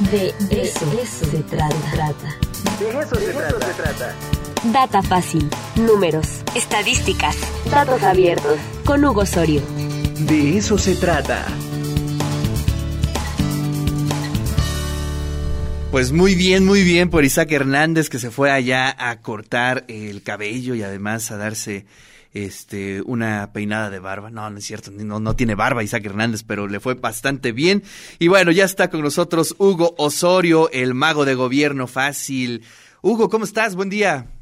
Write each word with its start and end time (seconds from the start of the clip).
De 0.00 0.34
eso, 0.50 1.24
se 1.30 1.38
trata. 1.44 1.68
De 2.80 2.88
eso, 3.00 3.14
se, 3.14 3.32
trata. 3.74 4.14
Data 4.64 5.02
fácil, 5.02 5.48
números, 5.76 6.42
estadísticas, 6.56 7.36
datos 7.70 8.02
abiertos. 8.02 8.58
Con 8.84 9.04
Hugo 9.04 9.20
Osorio. 9.20 9.62
De 10.18 10.58
eso 10.58 10.78
se 10.78 10.96
trata. 10.96 11.46
Pues 15.92 16.10
muy 16.10 16.34
bien, 16.34 16.64
muy 16.64 16.82
bien 16.82 17.08
por 17.08 17.24
Isaac 17.24 17.52
Hernández 17.52 18.10
que 18.10 18.18
se 18.18 18.32
fue 18.32 18.50
allá 18.50 18.96
a 18.98 19.20
cortar 19.20 19.84
el 19.86 20.24
cabello 20.24 20.74
y 20.74 20.82
además 20.82 21.30
a 21.30 21.36
darse 21.36 21.86
este, 22.34 23.00
una 23.02 23.52
peinada 23.52 23.88
de 23.88 24.00
barba. 24.00 24.30
No, 24.30 24.50
no 24.50 24.58
es 24.58 24.64
cierto, 24.64 24.90
no, 24.90 25.20
no 25.20 25.36
tiene 25.36 25.54
barba 25.54 25.82
Isaac 25.82 26.04
Hernández, 26.04 26.42
pero 26.42 26.66
le 26.66 26.80
fue 26.80 26.94
bastante 26.94 27.52
bien. 27.52 27.82
Y 28.18 28.28
bueno, 28.28 28.50
ya 28.50 28.64
está 28.64 28.90
con 28.90 29.00
nosotros 29.00 29.54
Hugo 29.58 29.94
Osorio, 29.96 30.70
el 30.72 30.94
mago 30.94 31.24
de 31.24 31.34
gobierno 31.34 31.86
fácil. 31.86 32.62
Hugo, 33.00 33.30
¿cómo 33.30 33.44
estás? 33.44 33.76
Buen 33.76 33.88
día. 33.88 34.33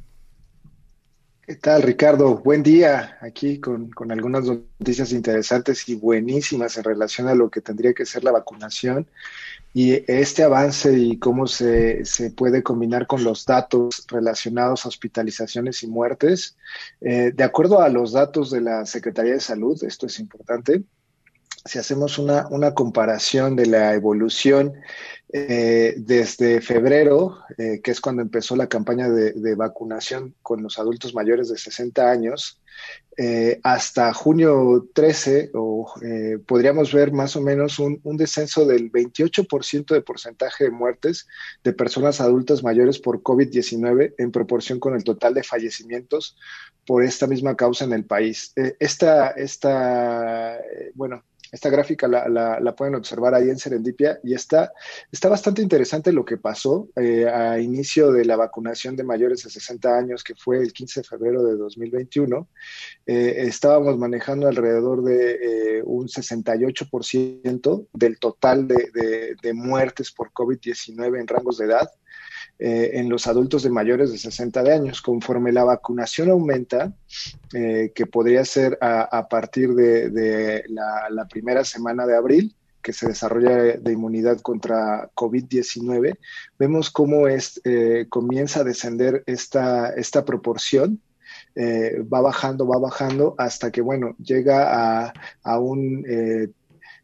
¿Qué 1.44 1.56
tal, 1.56 1.82
Ricardo? 1.82 2.36
Buen 2.36 2.62
día. 2.62 3.18
Aquí 3.20 3.58
con, 3.58 3.90
con 3.90 4.12
algunas 4.12 4.44
noticias 4.44 5.10
interesantes 5.10 5.88
y 5.88 5.96
buenísimas 5.96 6.76
en 6.76 6.84
relación 6.84 7.26
a 7.26 7.34
lo 7.34 7.50
que 7.50 7.60
tendría 7.60 7.94
que 7.94 8.06
ser 8.06 8.22
la 8.22 8.30
vacunación 8.30 9.08
y 9.74 10.04
este 10.06 10.44
avance 10.44 10.96
y 10.96 11.18
cómo 11.18 11.48
se, 11.48 12.04
se, 12.04 12.30
puede 12.30 12.62
combinar 12.62 13.08
con 13.08 13.24
los 13.24 13.44
datos 13.44 14.06
relacionados 14.06 14.84
a 14.84 14.88
hospitalizaciones 14.88 15.82
y 15.82 15.88
muertes. 15.88 16.56
Eh, 17.00 17.32
de 17.34 17.44
acuerdo 17.44 17.80
a 17.80 17.88
los 17.88 18.12
datos 18.12 18.52
de 18.52 18.60
la 18.60 18.86
Secretaría 18.86 19.32
de 19.32 19.40
Salud, 19.40 19.82
esto 19.82 20.06
es 20.06 20.20
importante, 20.20 20.84
si 21.64 21.78
hacemos 21.78 22.18
una, 22.18 22.46
una 22.50 22.74
comparación 22.74 23.56
de 23.56 23.66
la 23.66 23.94
evolución 23.94 24.74
eh, 25.34 25.94
desde 25.96 26.60
febrero, 26.60 27.38
eh, 27.56 27.80
que 27.82 27.92
es 27.92 28.02
cuando 28.02 28.20
empezó 28.20 28.54
la 28.54 28.68
campaña 28.68 29.08
de, 29.08 29.54
vacunación 29.54 30.34
con 30.42 30.62
los 30.62 30.78
adultos 30.78 31.14
mayores 31.14 31.48
de 31.48 31.56
60 31.56 32.10
años, 32.10 32.60
eh, 33.16 33.58
hasta 33.62 34.12
junio 34.12 34.90
13, 34.92 35.52
o, 35.54 35.90
podríamos 36.46 36.92
ver 36.92 37.12
más 37.12 37.34
o 37.36 37.40
menos 37.40 37.78
un, 37.78 37.98
un 38.02 38.16
descenso 38.18 38.66
del 38.66 38.92
28% 38.92 39.94
de 39.94 40.02
porcentaje 40.02 40.64
de 40.64 40.70
muertes 40.70 41.26
de 41.64 41.72
personas 41.72 42.20
adultas 42.20 42.62
mayores 42.62 42.98
por 42.98 43.22
COVID-19 43.22 44.14
en 44.18 44.32
proporción 44.32 44.80
con 44.80 44.94
el 44.94 45.04
total 45.04 45.32
de 45.32 45.44
fallecimientos 45.44 46.36
por 46.84 47.04
esta 47.04 47.26
misma 47.26 47.56
causa 47.56 47.84
en 47.84 47.92
el 47.94 48.04
país. 48.04 48.52
Esta, 48.78 49.30
esta 49.30 50.58
bueno, 50.94 51.22
esta 51.52 51.68
gráfica 51.68 52.08
la, 52.08 52.28
la, 52.28 52.58
la, 52.60 52.74
pueden 52.74 52.94
observar 52.94 53.34
ahí 53.34 53.50
en 53.50 53.58
Serendipia 53.58 54.18
y 54.24 54.32
está, 54.32 54.72
está 55.12 55.28
bastante 55.28 55.60
interesante 55.60 56.10
lo 56.10 56.24
que 56.24 56.38
pasó 56.38 56.88
eh, 56.96 57.26
a 57.26 57.60
inicio 57.60 58.10
de 58.10 58.24
la 58.24 58.36
vacunación 58.36 58.96
de 58.96 59.04
mayores 59.04 59.42
de 59.44 59.50
60 59.50 59.96
años, 59.96 60.24
que 60.24 60.34
fue 60.34 60.58
el 60.58 60.72
15 60.72 61.00
de 61.00 61.04
febrero 61.04 61.44
de 61.44 61.56
2021. 61.56 62.48
Eh, 63.04 63.34
estábamos 63.40 63.98
manejando 63.98 64.48
alrededor 64.48 65.04
de 65.04 65.78
eh, 65.78 65.82
un 65.84 66.08
68% 66.08 67.86
del 67.92 68.18
total 68.18 68.66
de, 68.66 68.90
de, 68.94 69.36
de 69.40 69.52
muertes 69.52 70.10
por 70.10 70.32
COVID-19 70.32 71.20
en 71.20 71.28
rangos 71.28 71.58
de 71.58 71.66
edad. 71.66 71.90
Eh, 72.64 73.00
en 73.00 73.08
los 73.08 73.26
adultos 73.26 73.64
de 73.64 73.70
mayores 73.70 74.12
de 74.12 74.18
60 74.18 74.62
de 74.62 74.72
años. 74.72 75.02
Conforme 75.02 75.50
la 75.50 75.64
vacunación 75.64 76.30
aumenta, 76.30 76.92
eh, 77.52 77.90
que 77.92 78.06
podría 78.06 78.44
ser 78.44 78.78
a, 78.80 79.26
partir 79.28 79.74
de, 79.74 80.62
la, 80.68 81.26
primera 81.28 81.64
semana 81.64 82.06
de 82.06 82.16
abril, 82.16 82.54
que 82.80 82.92
se 82.92 83.08
desarrolla 83.08 83.78
de 83.78 83.92
inmunidad 83.92 84.40
contra 84.42 85.10
COVID-19, 85.14 86.16
vemos 86.56 86.90
cómo 86.90 87.26
es, 87.26 87.60
eh, 87.64 88.06
comienza 88.08 88.60
a 88.60 88.64
descender 88.64 89.24
esta, 89.26 89.90
esta 89.94 90.24
proporción 90.24 91.00
va 91.56 92.20
bajando, 92.20 92.66
va 92.66 92.78
bajando 92.78 93.34
hasta 93.38 93.72
que, 93.72 93.80
bueno, 93.80 94.14
llega 94.22 95.04
a, 95.04 95.12
a 95.42 95.58
un 95.58 96.04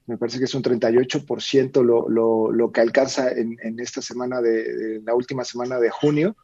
me 0.08 0.16
parece 0.16 0.38
que 0.38 0.46
es 0.46 0.54
un 0.54 0.62
38% 0.62 1.82
lo, 1.82 2.08
lo, 2.08 2.50
lo 2.50 2.72
que 2.72 2.80
alcanza 2.80 3.30
en, 3.30 3.56
en 3.62 3.78
esta 3.78 4.00
semana 4.00 4.40
de, 4.40 4.96
en 4.96 5.04
la 5.04 5.14
última 5.14 5.44
semana 5.44 5.78
de 5.78 5.90
junio. 5.90 6.34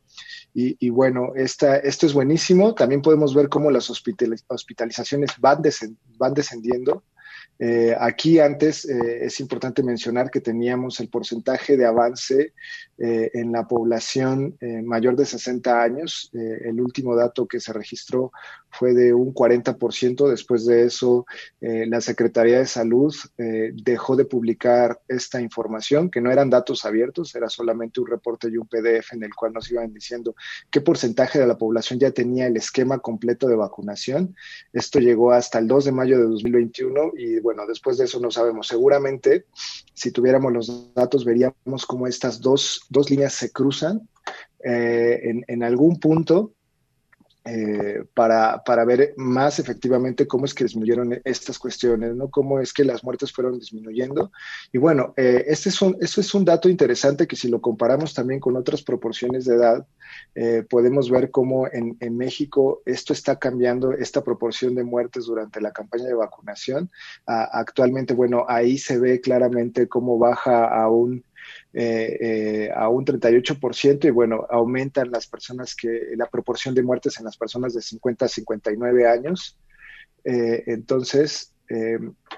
Y, 0.52 0.76
y 0.86 0.90
bueno, 0.90 1.32
esta, 1.34 1.78
esto 1.78 2.06
es 2.06 2.12
buenísimo. 2.12 2.74
También 2.74 3.00
podemos 3.00 3.34
ver 3.34 3.48
cómo 3.48 3.70
las 3.70 3.88
hospitalizaciones 3.90 5.30
van, 5.40 5.62
van 6.18 6.34
descendiendo. 6.34 7.02
Eh, 7.58 7.94
aquí 7.98 8.40
antes 8.40 8.84
eh, 8.84 9.24
es 9.24 9.38
importante 9.38 9.82
mencionar 9.82 10.30
que 10.30 10.40
teníamos 10.40 10.98
el 11.00 11.08
porcentaje 11.08 11.76
de 11.76 11.86
avance 11.86 12.52
eh, 12.98 13.30
en 13.32 13.52
la 13.52 13.66
población 13.66 14.56
mayor 14.84 15.16
de 15.16 15.24
60 15.24 15.82
años. 15.82 16.30
El 16.32 16.80
último 16.80 17.14
dato 17.14 17.46
que 17.46 17.60
se 17.60 17.72
registró 17.72 18.32
fue 18.78 18.94
de 18.94 19.14
un 19.14 19.32
40%. 19.34 20.28
Después 20.28 20.66
de 20.66 20.84
eso, 20.84 21.26
la 21.60 22.00
Secretaría 22.00 22.58
de 22.58 22.66
Salud 22.66 23.14
dejó 23.36 24.16
de 24.16 24.24
publicar 24.24 25.00
esta 25.08 25.40
información, 25.40 26.10
que 26.10 26.20
no 26.20 26.30
eran 26.30 26.50
datos 26.50 26.84
abiertos, 26.84 27.34
era 27.34 27.48
solamente 27.48 28.00
un 28.00 28.06
reporte 28.06 28.48
y 28.48 28.56
un 28.56 28.66
PDF 28.66 29.12
en 29.12 29.22
el 29.22 29.34
cual 29.34 29.52
nos 29.52 29.70
iban 29.70 29.92
diciendo 29.92 30.34
qué 30.70 30.80
porcentaje 30.80 31.38
de 31.38 31.46
la 31.46 31.58
población 31.58 31.98
ya 31.98 32.10
tenía 32.10 32.46
el 32.46 32.56
esquema 32.56 32.98
completo 32.98 33.48
de 33.48 33.56
vacunación. 33.56 34.34
Esto 34.72 34.98
llegó 34.98 35.32
hasta 35.32 35.58
el 35.58 35.68
2 35.68 35.86
de 35.86 35.92
mayo 35.92 36.18
de 36.18 36.24
2021 36.24 37.12
y 37.16 37.40
bueno, 37.40 37.66
después 37.66 37.98
de 37.98 38.04
eso 38.04 38.20
no 38.20 38.30
sabemos. 38.30 38.68
Seguramente, 38.68 39.46
si 39.92 40.10
tuviéramos 40.10 40.52
los 40.52 40.94
datos, 40.94 41.24
veríamos 41.24 41.86
cómo 41.86 42.06
estas 42.06 42.40
dos 42.40 42.84
dos 42.88 43.10
líneas 43.10 43.34
se 43.34 43.50
cruzan 43.50 44.08
eh, 44.62 45.42
en, 45.46 45.62
algún 45.62 46.00
punto 46.00 46.52
eh, 47.46 48.04
para, 48.14 48.62
para, 48.64 48.86
ver 48.86 49.12
más 49.18 49.58
efectivamente 49.58 50.26
cómo 50.26 50.46
es 50.46 50.54
que 50.54 50.64
disminuyeron 50.64 51.20
estas 51.24 51.58
cuestiones, 51.58 52.14
¿no? 52.14 52.30
Cómo 52.30 52.58
es 52.58 52.72
que 52.72 52.84
las 52.84 53.04
muertes 53.04 53.32
fueron 53.32 53.58
disminuyendo. 53.58 54.32
Y 54.72 54.78
bueno, 54.78 55.12
eh, 55.18 55.44
este 55.46 55.68
es 55.68 55.82
un, 55.82 55.94
esto 56.00 56.22
es 56.22 56.34
un 56.34 56.46
dato 56.46 56.70
interesante 56.70 57.26
que 57.26 57.36
si 57.36 57.48
lo 57.48 57.60
comparamos 57.60 58.14
también 58.14 58.40
con 58.40 58.56
otras 58.56 58.82
proporciones 58.82 59.44
de 59.44 59.56
edad, 59.56 59.86
eh, 60.34 60.64
podemos 60.68 61.10
ver 61.10 61.30
cómo 61.30 61.66
en, 61.66 61.98
en, 62.00 62.16
México 62.16 62.82
esto 62.86 63.12
está 63.12 63.38
cambiando, 63.38 63.92
esta 63.92 64.24
proporción 64.24 64.74
de 64.74 64.84
muertes 64.84 65.26
durante 65.26 65.60
la 65.60 65.72
campaña 65.72 66.04
de 66.04 66.14
vacunación. 66.14 66.90
Ah, 67.26 67.48
actualmente, 67.52 68.14
bueno, 68.14 68.46
ahí 68.48 68.78
se 68.78 68.98
ve 68.98 69.20
claramente 69.20 69.86
cómo 69.86 70.18
baja 70.18 70.66
a 70.66 70.88
un 70.88 71.22
eh, 71.76 72.18
eh, 72.20 72.70
a 72.72 72.88
un 72.88 73.04
38% 73.04 74.04
y 74.04 74.10
bueno, 74.10 74.46
aumentan 74.48 75.10
las 75.10 75.26
personas 75.26 75.74
que, 75.74 76.12
la 76.16 76.26
proporción 76.26 76.72
de 76.72 76.84
muertes 76.84 77.18
en 77.18 77.24
las 77.24 77.36
personas 77.36 77.74
de 77.74 77.82
50 77.82 78.26
a 78.26 78.28
59 78.28 79.08
años. 79.08 79.58
Eh, 80.22 80.62
entonces, 80.68 81.50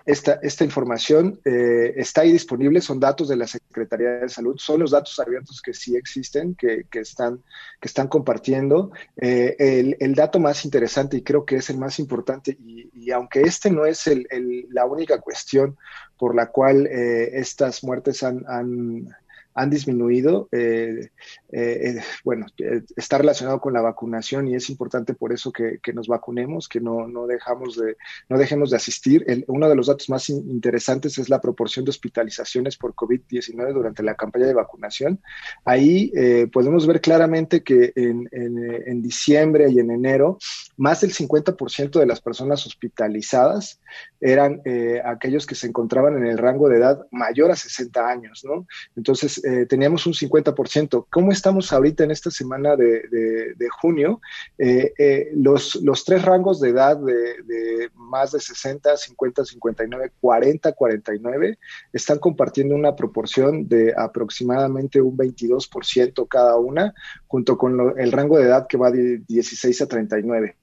esta, 0.07 0.39
esta, 0.43 0.65
información 0.65 1.39
está 1.45 2.23
ahí 2.23 2.33
disponible, 2.33 2.81
son 2.81 2.99
datos 2.99 3.29
de 3.29 3.37
la 3.37 3.47
Secretaría 3.47 4.11
de 4.21 4.29
Salud, 4.29 4.57
son 4.57 4.81
los 4.81 4.93
datos 4.93 5.19
abiertos 5.19 5.61
que 5.61 5.75
sí 5.75 5.97
existen, 5.97 6.55
que, 6.55 6.85
que 6.89 7.01
están, 7.01 7.43
que 7.81 7.89
están 7.89 8.07
compartiendo. 8.07 8.93
El, 9.17 9.97
el, 9.99 10.15
dato 10.15 10.39
más 10.39 10.65
interesante 10.65 11.19
y 11.19 11.23
creo 11.23 11.45
que 11.45 11.57
es 11.57 11.69
el 11.69 11.77
más 11.77 11.99
importante, 11.99 12.57
y, 12.59 13.11
aunque 13.11 13.43
este 13.43 13.71
no 13.71 13.85
es 13.85 14.07
el, 14.07 14.27
el, 14.31 14.69
la 14.71 14.87
única 14.87 15.21
cuestión 15.21 15.77
por 16.17 16.35
la 16.35 16.47
cual 16.47 16.87
estas 16.87 17.85
muertes 17.85 18.23
han 18.23 19.13
han 19.57 19.71
disminuido. 19.71 20.49
Eh, 20.53 21.09
eh, 21.51 22.01
bueno, 22.25 22.47
eh, 22.59 22.83
está 22.95 23.19
relacionado 23.19 23.59
con 23.61 23.73
la 23.73 23.81
vacunación 23.81 24.47
y 24.47 24.55
es 24.55 24.69
importante 24.69 25.15
por 25.15 25.33
eso 25.33 25.51
que, 25.51 25.81
nos 25.95 26.09
vacunemos, 26.09 26.69
que 26.69 26.81
no, 26.81 27.09
no, 27.09 27.27
dejamos 27.27 27.77
de, 27.77 27.97
no 28.29 28.37
dejemos 28.39 28.71
de 28.71 28.77
asistir. 28.77 29.45
Uno 29.49 29.69
de 29.69 29.75
los 29.75 29.87
datos 29.87 30.11
más 30.11 30.29
in, 30.29 30.49
interesantes 30.51 31.17
es 31.17 31.31
la 31.31 31.41
proporción 31.41 31.87
de 31.87 31.91
hospitalizaciones 31.91 32.77
por 32.77 32.95
COVID-19 32.95 33.73
durante 33.73 34.03
la 34.03 34.15
campaña 34.15 34.47
de 34.47 34.55
vacunación. 34.55 35.21
Ahí 35.65 36.13
podemos 36.53 36.87
ver 36.87 37.01
claramente 37.01 37.63
que 37.63 37.93
en, 37.97 38.29
en, 38.33 38.83
en, 38.87 39.03
diciembre 39.03 39.71
y 39.71 39.79
en 39.79 39.91
enero, 39.91 40.39
más 40.77 41.01
del 41.01 41.15
50% 41.15 41.99
de 41.99 42.07
las 42.07 42.21
personas 42.21 42.67
hospitalizadas 42.67 43.81
eran 44.21 44.61
eh, 44.65 45.01
aquellos 45.05 45.47
que 45.47 45.55
se 45.55 45.67
encontraban 45.67 46.17
en 46.17 46.27
el 46.27 46.39
rango 46.39 46.69
de 46.69 46.79
edad 46.79 47.07
mayor 47.11 47.51
a 47.51 47.57
60 47.57 48.09
años, 48.09 48.45
¿no? 48.45 48.67
Entonces, 48.97 49.43
eh, 49.47 49.65
teníamos 49.67 50.05
un 50.09 50.13
50%. 50.13 51.07
¿Cómo 51.09 51.31
estamos 51.31 51.73
ahorita 51.73 52.03
en 52.03 52.11
esta 52.11 52.33
semana 52.33 52.75
de, 52.75 53.07
de, 53.09 53.55
de 53.55 53.69
junio? 53.69 54.21
Eh, 54.59 54.93
eh, 54.99 55.31
los, 55.35 55.77
los, 55.77 56.05
tres 56.05 56.25
rangos 56.25 56.61
de 56.61 56.71
edad 56.71 56.97
de, 56.97 57.89
más 57.95 58.33
de 58.33 58.41
60, 58.41 58.97
50, 58.97 59.45
59, 59.45 60.13
40, 60.21 60.73
49 60.73 61.59
están 61.93 62.19
compartiendo 62.19 62.75
una 62.75 62.97
proporción 62.97 63.69
de 63.69 63.95
aproximadamente 63.97 65.01
un 65.01 65.17
22% 65.17 66.27
cada 66.27 66.57
una, 66.57 66.93
junto 67.29 67.57
con 67.57 67.77
lo, 67.77 67.97
el 67.97 68.11
rango 68.11 68.39
de 68.39 68.47
edad 68.47 68.67
que 68.67 68.79
va 68.79 68.91
de 68.91 69.19
16 69.29 69.81
a 69.83 69.87
39. 69.87 70.57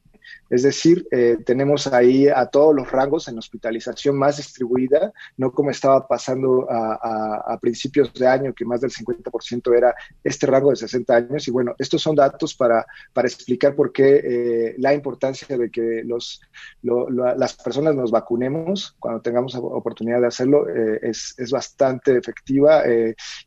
Es 0.49 0.63
decir, 0.63 1.07
eh, 1.11 1.37
tenemos 1.45 1.87
ahí 1.87 2.27
a 2.27 2.45
todos 2.45 2.75
los 2.75 2.91
rangos 2.91 3.27
en 3.27 3.37
hospitalización 3.37 4.17
más 4.17 4.37
distribuida, 4.37 5.11
no 5.37 5.51
como 5.51 5.71
estaba 5.71 6.07
pasando 6.07 6.67
a, 6.69 7.57
principios 7.61 8.13
de 8.13 8.27
año, 8.27 8.53
que 8.53 8.65
más 8.65 8.81
del 8.81 8.91
50% 8.91 9.75
era 9.75 9.95
este 10.23 10.45
rango 10.47 10.71
de 10.71 10.75
60 10.75 11.15
años. 11.15 11.47
Y 11.47 11.51
bueno, 11.51 11.73
estos 11.77 12.01
son 12.01 12.15
datos 12.15 12.53
para, 12.55 12.85
para 13.13 13.27
explicar 13.27 13.75
por 13.75 13.91
qué 13.91 14.21
eh, 14.23 14.75
la 14.77 14.93
importancia 14.93 15.57
de 15.57 15.71
que 15.71 16.03
los, 16.03 16.41
las 16.81 17.53
personas 17.55 17.95
nos 17.95 18.11
vacunemos 18.11 18.95
cuando 18.99 19.21
tengamos 19.21 19.55
oportunidad 19.55 20.19
de 20.21 20.27
hacerlo 20.27 20.67
eh, 20.67 20.99
es, 21.01 21.33
es, 21.37 21.51
bastante 21.51 22.17
efectiva. 22.17 22.83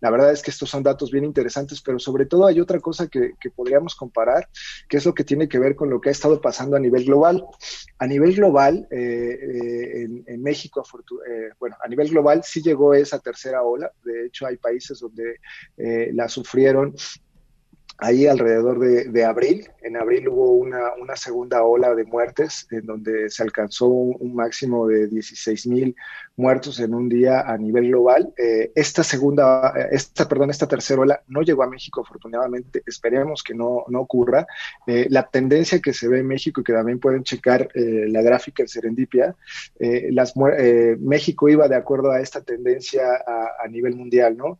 la 0.01 0.11
verdad 0.11 0.33
es 0.33 0.43
que 0.43 0.51
estos 0.51 0.71
son 0.71 0.83
datos 0.83 1.11
bien 1.11 1.25
interesantes, 1.25 1.83
pero 1.83 1.99
sobre 1.99 2.27
todo 2.27 2.47
hay 2.47 2.61
otra 2.61 2.81
cosa 2.81 3.09
que, 3.09 3.35
que 3.41 3.51
podríamos 3.51 3.95
comparar, 3.95 4.49
que 4.89 4.97
es 4.97 5.05
lo 5.05 5.15
que 5.15 5.25
tiene 5.25 5.49
que 5.49 5.59
ver 5.59 5.77
con 5.77 5.91
lo 5.91 6.01
que 6.01 6.09
ha 6.09 6.13
estado 6.13 6.41
pasando 6.41 6.76
a 6.77 6.81
nivel 6.81 7.05
global. 7.05 7.47
A 7.99 8.07
nivel 8.07 8.35
global, 8.35 8.87
eh, 8.91 9.39
eh, 9.41 10.09
en, 10.27 10.43
México, 10.43 10.85
eh, 11.29 11.51
bueno, 11.59 11.77
a 11.83 11.89
nivel 11.89 12.11
global 12.11 12.43
sí 12.45 12.63
llegó 12.63 12.95
esa 12.95 13.19
tercera 13.19 13.63
ola. 13.63 13.91
De 14.05 14.27
hecho, 14.27 14.47
hay 14.47 14.57
países 14.57 15.01
donde 15.01 15.41
la 16.13 16.29
sufrieron 16.29 16.95
ahí 17.99 18.27
alrededor 18.27 18.79
de, 18.79 19.25
abril. 19.25 19.69
En 19.83 19.97
abril 19.97 20.29
hubo 20.29 20.53
una, 20.53 20.95
una, 21.01 21.17
segunda 21.17 21.63
ola 21.63 21.95
de 21.95 22.05
muertes 22.05 22.67
en 22.71 22.85
donde 22.85 23.31
se 23.31 23.43
alcanzó 23.43 23.87
un, 23.87 24.35
máximo 24.35 24.87
de 24.87 25.07
16 25.07 25.67
mil 25.69 25.97
muertos 26.37 26.79
en 26.81 26.93
un 26.93 27.09
día 27.09 27.41
a 27.41 27.57
nivel 27.57 27.89
global. 27.89 28.35
Eh, 28.37 28.71
esta 28.75 29.03
segunda, 29.03 29.73
esta, 29.91 30.29
perdón, 30.29 30.51
esta 30.51 30.69
tercera 30.69 31.01
ola 31.01 31.23
no 31.29 31.41
llegó 31.41 31.63
a 31.63 31.71
México, 31.71 32.03
afortunadamente. 32.03 32.83
Esperemos 32.87 33.43
que 33.43 33.55
no, 33.55 33.85
no 33.89 34.01
ocurra. 34.01 34.47
Eh, 34.87 35.07
la 35.09 35.29
tendencia 35.29 35.81
que 35.81 35.95
se 35.95 36.09
ve 36.09 36.21
en 36.21 36.27
México 36.27 36.61
y 36.61 36.65
que 36.65 36.75
también 36.75 37.01
pueden 37.01 37.23
checar 37.23 37.69
eh, 37.75 38.07
la 38.09 38.21
gráfica 38.21 38.63
en 38.63 38.69
Serendipia, 38.69 39.35
las, 40.11 40.35
México 40.37 41.49
iba 41.49 41.69
de 41.69 41.77
acuerdo 41.77 42.11
a 42.11 42.21
esta 42.21 42.43
tendencia 42.43 43.05
a, 43.27 43.65
a 43.65 43.69
nivel 43.69 43.95
mundial, 43.95 44.37
¿no? 44.37 44.59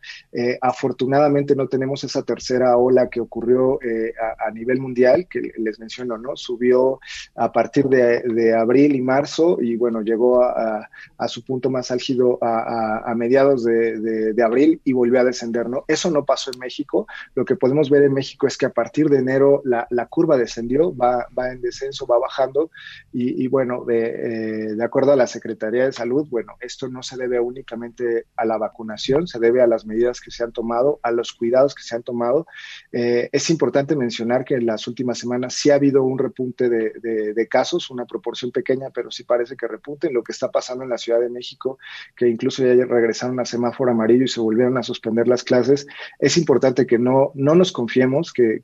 afortunadamente 0.61 1.55
no 1.55 1.69
tenemos 1.69 2.05
esa 2.05 2.23
tercera 2.23 2.77
ola 2.77 3.09
que 3.09 3.21
ocurrió 3.27 3.79
eh, 3.83 4.13
a, 4.39 4.51
nivel 4.51 4.81
mundial, 4.81 5.27
que 5.29 5.53
les 5.59 5.79
menciono, 5.79 6.17
¿no? 6.19 6.37
Subió 6.37 7.01
a 7.35 7.53
partir 7.53 7.87
de, 7.87 8.55
abril 8.55 8.95
y 8.95 9.03
marzo 9.03 9.59
y 9.61 9.77
bueno, 9.77 10.01
llegó 10.01 10.43
a, 10.43 10.89
su 11.29 11.45
punto 11.45 11.71
más 11.71 11.91
álgido 11.91 12.39
a, 12.41 13.13
mediados 13.15 13.65
de, 13.65 14.43
abril 14.43 14.81
y 14.85 14.93
volvió 14.93 15.21
a 15.21 15.25
descender, 15.25 15.69
¿no? 15.69 15.85
Eso 15.89 16.11
no 16.11 16.25
pasó 16.25 16.51
en 16.53 16.59
México. 16.59 17.07
Lo 17.35 17.45
que 17.45 17.57
podemos 17.57 17.91
ver 17.91 18.05
en 18.05 18.15
México 18.15 18.47
es 18.47 18.57
que 18.57 18.67
a 18.67 18.71
partir 18.71 19.09
de 19.09 19.19
enero 19.19 19.63
la, 19.65 20.07
curva 20.07 20.37
descendió, 20.37 20.97
va, 20.97 21.27
va 21.37 21.51
en 21.51 21.61
descenso, 21.61 22.07
va 22.07 22.19
bajando 22.19 22.71
y, 23.13 23.47
bueno, 23.49 23.85
de, 23.85 24.07
eh, 24.07 24.75
de 24.75 24.85
acuerdo 24.85 25.13
a 25.13 25.17
la 25.17 25.27
Secretaría 25.27 25.85
de 25.85 25.93
Salud, 25.93 26.27
bueno, 26.31 26.55
esto 26.61 26.89
no 26.89 27.03
se 27.03 27.17
debe 27.17 27.41
únicamente 27.41 28.27
a 28.37 28.45
la 28.45 28.59
vacunación, 28.59 29.27
se 29.27 29.39
debe 29.39 29.63
a 29.63 29.67
las 29.67 29.85
medidas 29.87 30.21
que 30.21 30.31
se 30.31 30.45
han 30.45 30.53
tomado, 30.53 31.01
a 31.03 31.11
los 31.11 31.33
cuidados 31.33 31.75
que 31.75 31.83
se 31.83 31.97
han 31.97 32.03
tomado. 32.03 32.47
Eh, 32.93 33.16
eh, 33.17 33.31
es 33.33 33.51
importante 33.51 33.97
mencionar 33.97 34.45
que 34.45 34.55
en 34.55 34.67
las 34.67 34.87
últimas 34.87 35.19
semanas 35.19 35.55
sí 35.55 35.71
ha 35.71 35.77
habido 35.77 36.03
un 36.03 36.19
repunte 36.19 36.69
de, 36.69 37.49
casos, 37.49 37.91
una 37.91 38.05
proporción 38.05 38.51
pequeña, 38.51 38.91
pero 38.91 39.11
sí 39.11 39.25
parece 39.25 39.57
que 39.57 39.67
repunte. 39.67 40.11
Lo 40.11 40.23
que 40.23 40.33
está 40.33 40.51
pasando 40.51 40.85
en 40.85 40.91
la 40.91 40.99
Ciudad 40.99 41.21
de 41.21 41.31
México, 41.31 41.79
que 42.17 42.29
incluso 42.29 42.63
ya 42.65 42.75
regresaron 42.85 43.41
a 43.41 43.45
semáforo 43.45 43.93
amarillo 43.93 44.25
y 44.25 44.29
se 44.29 44.41
volvieron 44.41 44.77
a 44.77 44.83
suspender 44.83 45.29
las 45.29 45.45
clases, 45.45 45.87
es 46.19 46.37
importante 46.37 46.87
que 46.87 46.99
no, 46.99 47.31
no 47.35 47.55
nos 47.55 47.73
confiemos, 47.73 48.33
que, 48.33 48.61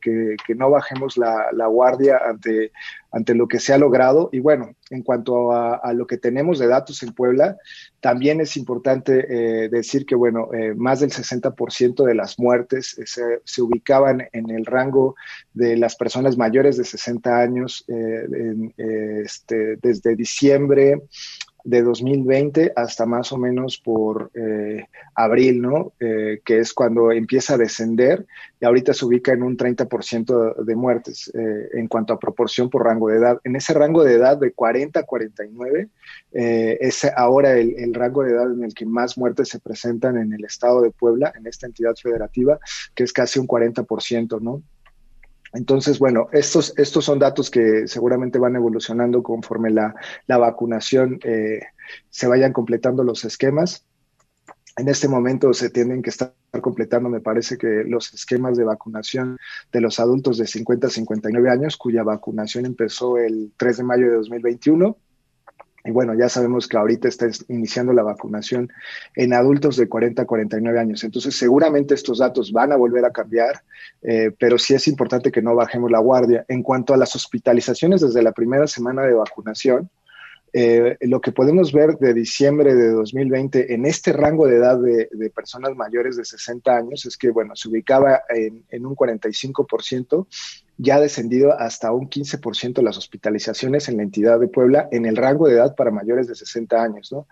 no 0.56 0.70
bajemos 0.70 1.16
la, 1.16 1.46
la 1.52 1.66
guardia 1.66 2.20
ante, 2.28 2.72
ante 3.12 3.34
lo 3.34 3.46
que 3.46 3.60
se 3.60 3.72
ha 3.72 3.78
logrado. 3.78 4.30
Y 4.32 4.40
bueno, 4.40 4.74
en 4.90 5.02
cuanto 5.02 5.52
a, 5.52 5.92
lo 5.92 6.06
que 6.06 6.18
tenemos 6.18 6.58
de 6.58 6.66
datos 6.66 7.02
en 7.02 7.12
Puebla, 7.12 7.56
también 8.00 8.40
es 8.40 8.56
importante 8.56 9.26
eh, 9.28 9.68
decir 9.68 10.06
que, 10.06 10.14
bueno, 10.14 10.48
eh, 10.52 10.74
más 10.74 11.00
del 11.00 11.10
60% 11.10 12.04
de 12.04 12.14
las 12.14 12.38
muertes 12.38 12.98
eh, 12.98 13.40
se, 13.44 13.62
ubicaban 13.62 14.28
en 14.32 14.41
el 14.50 14.66
rango 14.66 15.14
de 15.52 15.76
las 15.76 15.96
personas 15.96 16.36
mayores 16.36 16.76
de 16.76 16.84
60 16.84 17.38
años 17.38 17.84
este, 18.76 19.76
desde 19.76 20.16
diciembre 20.16 21.02
de 21.64 21.82
2020 21.82 22.72
hasta 22.74 23.06
más 23.06 23.32
o 23.32 23.38
menos 23.38 23.78
por 23.78 24.30
eh, 24.34 24.86
abril, 25.14 25.62
¿no? 25.62 25.92
Eh, 26.00 26.40
que 26.44 26.58
es 26.58 26.72
cuando 26.72 27.12
empieza 27.12 27.54
a 27.54 27.58
descender 27.58 28.26
y 28.60 28.64
ahorita 28.64 28.92
se 28.94 29.04
ubica 29.04 29.32
en 29.32 29.42
un 29.42 29.56
30% 29.56 30.64
de 30.64 30.76
muertes 30.76 31.30
eh, 31.34 31.68
en 31.74 31.88
cuanto 31.88 32.12
a 32.12 32.18
proporción 32.18 32.70
por 32.70 32.84
rango 32.84 33.08
de 33.08 33.18
edad. 33.18 33.40
En 33.44 33.56
ese 33.56 33.74
rango 33.74 34.04
de 34.04 34.14
edad 34.14 34.36
de 34.36 34.52
40 34.52 35.00
a 35.00 35.02
49 35.04 35.88
es 36.32 37.04
ahora 37.16 37.58
el, 37.58 37.92
rango 37.94 38.22
de 38.22 38.32
edad 38.32 38.50
en 38.50 38.64
el 38.64 38.74
que 38.74 38.86
más 38.86 39.18
muertes 39.18 39.48
se 39.48 39.60
presentan 39.60 40.16
en 40.16 40.32
el 40.32 40.44
estado 40.44 40.80
de 40.80 40.90
Puebla, 40.90 41.32
en 41.36 41.46
esta 41.46 41.66
entidad 41.66 41.94
federativa, 41.94 42.58
que 42.94 43.04
es 43.04 43.12
casi 43.12 43.38
un 43.38 43.46
40%, 43.46 44.40
¿no? 44.40 44.62
Entonces, 45.52 45.98
bueno, 45.98 46.28
estos, 46.32 46.72
estos 46.78 47.04
son 47.04 47.18
datos 47.18 47.50
que 47.50 47.86
seguramente 47.86 48.38
van 48.38 48.56
evolucionando 48.56 49.22
conforme 49.22 49.70
la, 49.70 49.94
vacunación 50.26 51.20
eh, 51.24 51.60
se 52.08 52.26
vayan 52.26 52.52
completando 52.52 53.04
los 53.04 53.24
esquemas. 53.24 53.84
En 54.78 54.88
este 54.88 55.08
momento 55.08 55.52
se 55.52 55.68
tienen 55.68 56.00
que 56.00 56.08
estar 56.08 56.32
completando, 56.62 57.10
me 57.10 57.20
parece 57.20 57.58
que 57.58 57.84
los 57.86 58.14
esquemas 58.14 58.56
de 58.56 58.64
vacunación 58.64 59.36
de 59.70 59.80
los 59.82 60.00
adultos 60.00 60.38
de 60.38 60.46
50 60.46 60.86
a 60.86 60.90
59 60.90 61.50
años, 61.50 61.76
cuya 61.76 62.02
vacunación 62.02 62.64
empezó 62.64 63.18
el 63.18 63.52
3 63.58 63.76
de 63.76 63.84
mayo 63.84 64.06
de 64.06 64.16
2021 64.16 64.96
y 65.84 65.90
bueno, 65.90 66.14
ya 66.14 66.28
sabemos 66.28 66.68
que 66.68 66.76
ahorita 66.76 67.08
está 67.08 67.28
iniciando 67.48 67.92
la 67.92 68.04
vacunación 68.04 68.72
en 69.16 69.32
adultos 69.32 69.76
de 69.76 69.88
40 69.88 70.22
a 70.22 70.26
49 70.26 70.78
años. 70.78 71.02
Entonces, 71.02 71.36
seguramente 71.36 71.94
estos 71.94 72.18
datos 72.18 72.52
van 72.52 72.72
a 72.72 72.76
volver 72.76 73.04
a 73.04 73.10
cambiar, 73.10 73.62
eh, 74.02 74.30
pero 74.38 74.58
sí 74.58 74.74
es 74.74 74.86
importante 74.86 75.32
que 75.32 75.42
no 75.42 75.56
bajemos 75.56 75.90
la 75.90 75.98
guardia. 75.98 76.44
En 76.48 76.62
cuanto 76.62 76.94
a 76.94 76.96
las 76.96 77.16
hospitalizaciones 77.16 78.00
desde 78.00 78.22
la 78.22 78.32
primera 78.32 78.68
semana 78.68 79.02
de 79.02 79.14
vacunación, 79.14 79.90
eh, 80.54 80.98
lo 81.00 81.20
que 81.20 81.32
podemos 81.32 81.72
ver 81.72 81.96
de 81.96 82.12
diciembre 82.12 82.74
de 82.74 82.90
2020 82.90 83.72
en 83.72 83.86
este 83.86 84.12
rango 84.12 84.46
de 84.46 84.56
edad 84.56 84.78
de, 84.78 85.30
personas 85.34 85.74
mayores 85.74 86.16
de 86.16 86.26
60 86.26 86.76
años 86.76 87.06
es 87.06 87.16
que, 87.16 87.30
bueno, 87.30 87.56
se 87.56 87.70
ubicaba 87.70 88.22
en, 88.28 88.62
en 88.68 88.84
un 88.84 88.94
45% 88.94 90.26
ya 90.78 90.96
ha 90.96 91.00
descendido 91.00 91.52
hasta 91.58 91.92
un 91.92 92.08
15% 92.08 92.82
las 92.82 92.96
hospitalizaciones 92.96 93.88
en 93.88 93.98
la 93.98 94.02
entidad 94.02 94.40
de 94.40 94.48
Puebla 94.48 94.88
en 94.90 95.06
el 95.06 95.16
rango 95.16 95.46
de 95.46 95.54
edad 95.54 95.74
para 95.74 95.90
mayores 95.90 96.26
de 96.28 96.34
60 96.34 96.82
años. 96.82 97.12
¿no? 97.12 97.26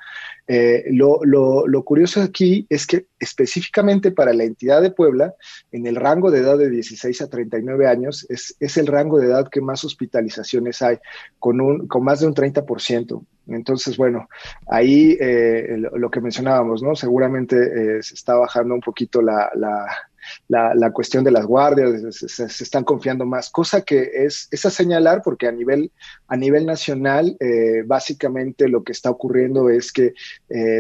Eh, 0.47 0.85
lo, 0.91 1.21
lo, 1.25 1.85
curioso 1.85 2.21
aquí 2.23 2.67
es 2.69 2.87
que 2.87 3.07
específicamente 3.19 4.13
para 4.13 4.33
la 4.33 4.45
entidad 4.45 4.83
de 4.83 4.91
Puebla, 4.91 5.35
en 5.73 5.87
el 5.87 5.97
rango 5.97 6.31
de 6.31 6.41
edad 6.41 6.59
de 6.59 6.70
16 6.70 7.23
a 7.23 7.29
39 7.29 7.87
años, 7.87 8.27
es, 8.29 8.55
es 8.61 8.77
el 8.77 8.87
rango 8.87 9.19
de 9.19 9.27
edad 9.27 9.49
que 9.51 9.61
más 9.61 9.85
hospitalizaciones 9.85 10.82
hay, 10.82 10.99
con, 11.39 11.61
un, 11.61 11.89
con 11.89 12.05
más 12.05 12.20
de 12.20 12.27
un 12.27 12.35
30%. 12.35 13.25
Entonces, 13.49 13.97
bueno, 13.97 14.29
ahí 14.69 15.17
eh, 15.20 15.77
lo, 15.77 16.11
que 16.11 16.20
mencionábamos, 16.20 16.82
¿no? 16.82 16.94
Seguramente 16.94 17.56
eh, 17.56 18.03
se 18.03 18.15
está 18.15 18.35
bajando 18.35 18.75
un 18.75 18.81
poquito 18.81 19.23
la, 19.23 19.51
cuestión 20.93 21.25
de 21.25 21.31
las 21.31 21.46
guardias, 21.46 22.17
se, 22.17 22.44
están 22.44 22.84
confiando 22.84 23.25
más, 23.27 23.51
cosa 23.51 23.82
que 23.82 24.10
es, 24.15 24.49
es 24.51 24.67
a 24.67 24.70
señalar 24.70 25.22
porque 25.22 25.46
a 25.46 25.53
nivel, 25.53 25.91
a 26.29 26.37
nivel 26.37 26.67
nacional, 26.67 27.37
eh, 27.41 27.82
básicamente 27.87 28.69
lo 28.69 28.82
que 28.82 28.93
está 28.93 29.10
ocurriendo 29.10 29.70
es 29.70 29.93
que 29.93 30.15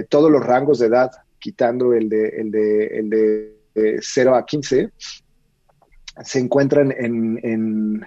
todos 0.08 0.30
los 0.30 0.44
rangos 0.44 0.78
de 0.78 0.86
edad, 0.86 1.10
quitando 1.38 1.94
el 1.94 2.08
de, 2.08 2.28
el 2.28 2.50
de, 2.50 2.86
el 2.86 3.10
de 3.10 4.00
0 4.00 4.34
a 4.34 4.44
15, 4.44 4.90
se 6.22 6.38
encuentran 6.38 6.92
en, 6.92 7.40
en, 7.42 8.06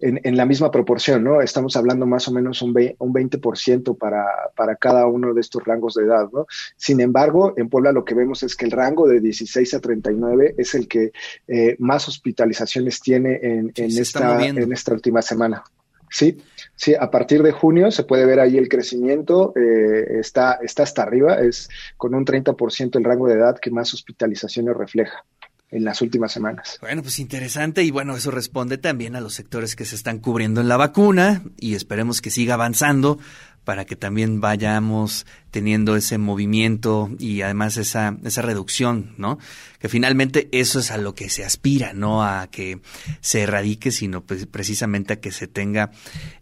en, 0.00 0.36
la 0.36 0.46
misma 0.46 0.70
proporción, 0.70 1.24
¿no? 1.24 1.40
Estamos 1.40 1.76
hablando 1.76 2.06
más 2.06 2.28
o 2.28 2.32
menos 2.32 2.62
un, 2.62 2.70
un 2.98 3.14
20% 3.14 3.96
para, 3.96 4.26
para 4.56 4.76
cada 4.76 5.06
uno 5.06 5.32
de 5.34 5.40
estos 5.40 5.64
rangos 5.64 5.94
de 5.94 6.04
edad, 6.04 6.28
¿no? 6.32 6.46
Sin 6.76 7.00
embargo, 7.00 7.54
en 7.56 7.68
Puebla 7.68 7.92
lo 7.92 8.04
que 8.04 8.14
vemos 8.14 8.42
es 8.42 8.56
que 8.56 8.66
el 8.66 8.70
rango 8.70 9.08
de 9.08 9.20
16 9.20 9.74
a 9.74 9.80
39 9.80 10.54
es 10.58 10.74
el 10.74 10.88
que 10.88 11.12
eh, 11.48 11.76
más 11.78 12.08
hospitalizaciones 12.08 13.00
tiene 13.00 13.38
en, 13.42 13.72
en 13.74 13.98
esta, 13.98 14.44
en 14.44 14.72
esta 14.72 14.92
última 14.92 15.22
semana. 15.22 15.64
Sí, 16.10 16.38
sí, 16.76 16.94
a 16.94 17.10
partir 17.10 17.42
de 17.42 17.50
junio 17.50 17.90
se 17.90 18.04
puede 18.04 18.24
ver 18.24 18.38
ahí 18.38 18.56
el 18.56 18.68
crecimiento, 18.68 19.52
eh, 19.56 20.20
está, 20.20 20.60
está 20.62 20.84
hasta 20.84 21.02
arriba, 21.02 21.40
es 21.40 21.68
con 21.96 22.14
un 22.14 22.24
30% 22.24 22.96
el 22.96 23.04
rango 23.04 23.26
de 23.26 23.34
edad 23.34 23.58
que 23.58 23.72
más 23.72 23.92
hospitalizaciones 23.94 24.76
refleja 24.76 25.24
en 25.74 25.84
las 25.84 26.00
últimas 26.00 26.32
semanas. 26.32 26.78
Bueno, 26.80 27.02
pues 27.02 27.18
interesante 27.18 27.82
y 27.82 27.90
bueno, 27.90 28.16
eso 28.16 28.30
responde 28.30 28.78
también 28.78 29.16
a 29.16 29.20
los 29.20 29.34
sectores 29.34 29.74
que 29.74 29.84
se 29.84 29.96
están 29.96 30.20
cubriendo 30.20 30.60
en 30.60 30.68
la 30.68 30.76
vacuna 30.76 31.42
y 31.58 31.74
esperemos 31.74 32.22
que 32.22 32.30
siga 32.30 32.54
avanzando 32.54 33.18
para 33.64 33.84
que 33.84 33.96
también 33.96 34.40
vayamos 34.40 35.26
teniendo 35.50 35.96
ese 35.96 36.18
movimiento 36.18 37.10
y 37.18 37.40
además 37.40 37.76
esa, 37.76 38.16
esa 38.24 38.42
reducción, 38.42 39.14
¿no? 39.16 39.38
Que 39.78 39.88
finalmente 39.88 40.48
eso 40.52 40.78
es 40.78 40.90
a 40.90 40.98
lo 40.98 41.14
que 41.14 41.30
se 41.30 41.44
aspira, 41.44 41.92
no 41.92 42.22
a 42.22 42.46
que 42.48 42.80
se 43.20 43.40
erradique, 43.40 43.90
sino 43.90 44.22
pues 44.22 44.46
precisamente 44.46 45.14
a 45.14 45.20
que 45.20 45.32
se 45.32 45.48
tenga 45.48 45.90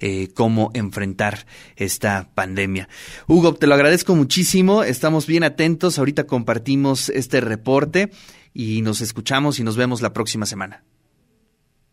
eh, 0.00 0.28
cómo 0.34 0.72
enfrentar 0.74 1.46
esta 1.76 2.28
pandemia. 2.34 2.88
Hugo, 3.28 3.54
te 3.54 3.66
lo 3.66 3.74
agradezco 3.74 4.14
muchísimo, 4.14 4.82
estamos 4.82 5.26
bien 5.26 5.44
atentos, 5.44 5.98
ahorita 5.98 6.24
compartimos 6.24 7.08
este 7.08 7.40
reporte 7.40 8.10
y 8.54 8.82
nos 8.82 9.00
escuchamos 9.00 9.58
y 9.58 9.64
nos 9.64 9.76
vemos 9.76 10.02
la 10.02 10.12
próxima 10.12 10.46
semana. 10.46 10.84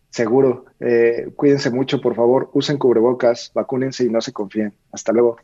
Seguro. 0.10 0.66
Eh, 0.80 1.30
cuídense 1.36 1.70
mucho, 1.70 2.02
por 2.02 2.16
favor. 2.16 2.50
Usen 2.54 2.78
cubrebocas, 2.78 3.52
vacúnense 3.54 4.04
y 4.06 4.10
no 4.10 4.22
se 4.22 4.34
confíen. 4.34 4.74
Hasta 4.92 5.12
luego. 5.12 5.38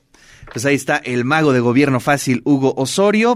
Pues 0.52 0.66
ahí 0.66 0.76
está 0.76 0.98
el 0.98 1.24
mago 1.24 1.54
de 1.54 1.60
gobierno 1.60 2.00
fácil, 2.00 2.42
Hugo 2.46 2.74
Osorio. 2.76 3.34